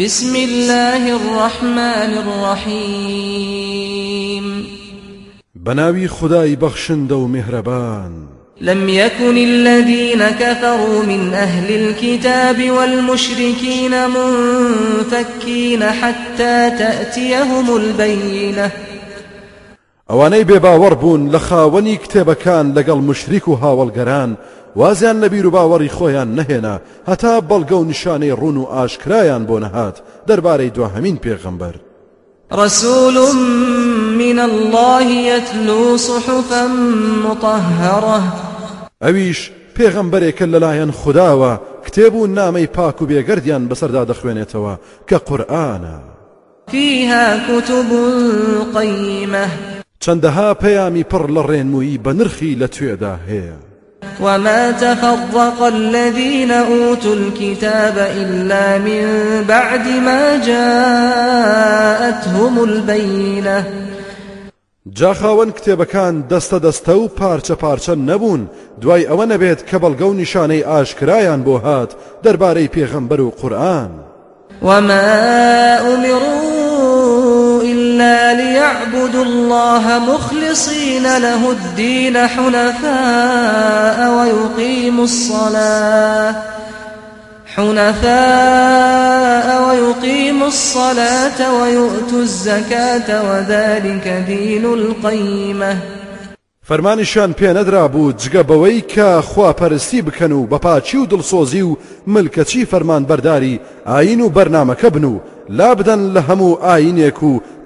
[0.00, 2.18] بسم الله الرحمن
[2.64, 3.66] الرحيم.
[5.54, 8.26] بناوي خداي بخشند ومهربان
[8.60, 18.70] لم يكن الذين كفروا من أهل الكتاب والمشركين منفكين حتى تأتيهم البينة.
[20.12, 24.30] ئەوانەی بێباوەڕ بوون لە خاوەنی کتێبەکان لەگەڵ مشریک و هاوڵگەران.
[24.76, 26.76] وازیان لە بیر و باوەڕی خۆیان نەهێنا
[27.08, 29.96] هەتا بەڵگە و نیشانەی ڕون و ئاشکرایان بۆ نەهات
[30.28, 31.74] دەربارەی دواهەمین پێغەمبەر.
[32.52, 33.16] رسول
[34.18, 36.66] من الله يتلو صحفا
[37.24, 38.22] مطهرة.
[39.02, 41.52] ئەویش پێغەمبەرێکە لەلایەن خداوە
[41.86, 44.74] کتێب و نامەی پاک و بێگەردیان بەسەردا دەخوێنێتەوە
[45.08, 45.96] کە قورآانە.
[46.70, 47.90] فيها كتب
[48.74, 49.81] قيمة.
[50.04, 53.58] چەندەها پەیامی پڕ لە ڕێنمویی بە نرخی لە توێدا هەیە.
[54.20, 59.04] وما تفرق الذين أوتوا الكتاب إلا من
[59.48, 61.74] بعد ما جاءتهم
[62.58, 63.64] البينة.
[64.98, 68.42] جاخاوەن کتێبەکان دەستە دەستە و پارچە پارچە نەبوون.
[68.80, 71.90] دوای ئەوە نەبێت کە بەڵگە و نیشانەی ئاشکرایان بۆ هات
[72.24, 73.90] دەربارەی پێغەمبەر و قورآن.
[74.62, 75.02] وما
[75.94, 76.42] أمروا
[77.72, 86.34] إلا ليعبدوا الله مخلصين له الدين حنفاء ويقيموا الصلاة.
[87.56, 95.76] حنفاء ويقيموا الصلاة ويؤتوا الزكاة وذلك دين القيمة.
[96.68, 102.66] فەرمانیشان پێ نەدرا بوو جگە بەوەی کە خواپەرستی بکەن و بەپاچی و دڵسۆزی و ملکەچی
[102.70, 106.20] فەرمان بەرداری ئاین و بەرنمەکە بن و لا بدەن لە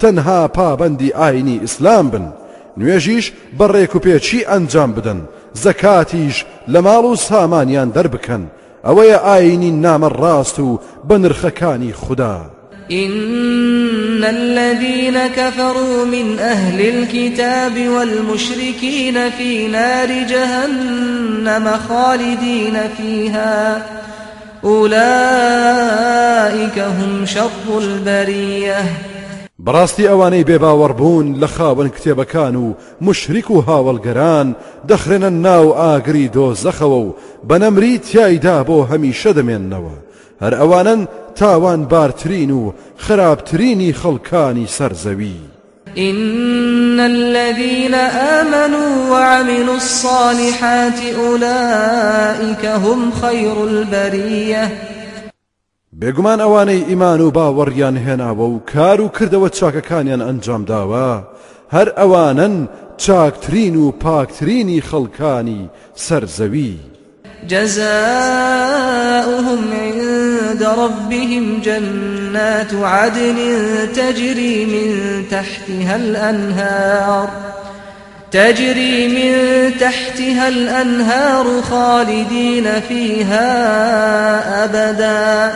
[0.00, 2.26] تەنها پابندی ئاینی ئیسلام بن.
[2.78, 3.26] نوێژیش
[3.58, 5.20] بەڕێک و پێچی ئەنجام بدەن؟
[5.62, 6.36] زەکاتیش
[6.72, 8.42] لە ماڵ و سامانیان دەربکەن.
[8.86, 12.36] ئەوەیە ئاینی نامە ڕاست و بە نرخەکانی خوددا.
[12.90, 23.82] إن الذين كفروا من أهل الكتاب والمشركين في نار جهنم خالدين فيها.
[24.64, 25.98] أولئك
[26.78, 29.13] هم شر البرية.
[29.62, 34.48] بەڕاستی ئەوانەی بێباوەڕبوون لە خاوەن کتێبەکان و مشریک و هاوڵگەران
[34.88, 37.14] دەخرێنە ناو ئاگری دۆزەخەوە و
[37.48, 39.96] بەنەمری تایدا بۆ هەمیشە دەمێننەوە.
[40.42, 45.40] هەر ئەوانن تاوان بارترین و خراپترینی خەڵکانی سەرزەوی.
[45.98, 47.94] إن الذين
[48.40, 54.93] آمنوا وعملوا الصالحات أولئك هم خير البرية.
[56.00, 61.10] بێگومان ئەوانەی ئیمان و باوەڕیان هێناوە و کار و کردەوە چاکەکانیان ئەنجام داوە.
[61.74, 62.54] هەر ئەوانن
[62.96, 65.62] چاکترین و پاکترینی خەڵکانی
[66.06, 66.76] سەرزەوی.
[67.48, 68.82] جزاؤهم
[69.72, 73.38] عند ربهم جنات عدن
[73.96, 74.88] تجري من
[75.30, 77.28] تحتها الأنهار.
[78.30, 79.32] تجري من
[79.78, 83.50] تحتها الأنهار خالدين فيها
[84.64, 85.52] أبدا.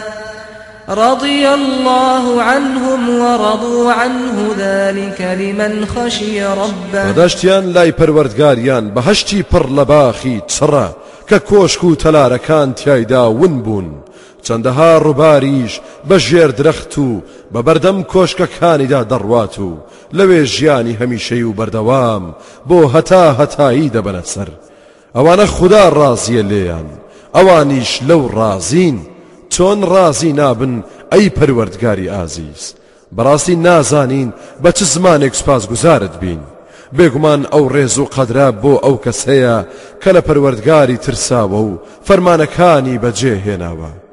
[0.89, 7.11] رضي الله عنهم ورضوا عنه ذلك لمن خشي ربه.
[7.11, 10.95] وداشتيان لاي پروردگاريان بهشتي پر لباخي چرا
[11.31, 14.03] کە کۆشک و تەلارەکان تایدا ون بوون.
[14.43, 17.23] چەندەها ڕووباریش بە ژێر درەخت و
[17.55, 19.79] بە بەردەم کۆشکەکانیدا دەڕوات و
[20.15, 22.35] لەوێ ژیانی هەمیشەی و بەردەوام
[22.69, 24.49] بۆ هەتا هەتایی دەبەنە سەر.
[25.17, 25.91] ئەوانە خوددا
[29.55, 30.75] چۆن ڕازی نابن
[31.13, 32.63] ئەی پەروەردگاری ئازیز.
[33.17, 34.33] بەڕاستی نازانین
[34.63, 36.41] بە چ زمانێک سپاس گوزارت بین.
[36.97, 39.57] بێگومان ئەو ڕێز و قەدرا بۆ ئەو کەس هەیە
[40.03, 44.08] کە لە پەروەردگاری ترساوە و فەرمانەکانی بەجێهێناوە